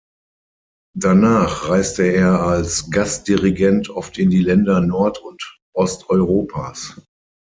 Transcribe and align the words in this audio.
Danach 0.97 1.69
reiste 1.69 2.01
er 2.07 2.41
als 2.41 2.89
Gastdirigent 2.89 3.91
oft 3.91 4.17
in 4.17 4.31
die 4.31 4.41
Länder 4.41 4.81
Nord- 4.81 5.19
und 5.21 5.59
Osteuropas. 5.75 6.95